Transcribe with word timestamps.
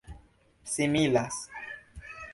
similas 0.71 1.35